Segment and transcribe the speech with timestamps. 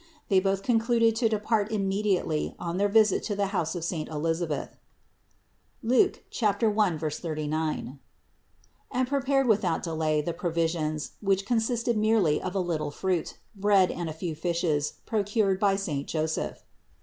[0.29, 4.75] They both concluded to depart immediately on their visit to the house of saint Elisabeth
[5.83, 7.99] (Luke 1, 39),
[8.89, 14.09] and prepared without delay the provisions, which consisted merely in a little fruit, bread and
[14.09, 16.63] a few fishes, procured by saint Joseph.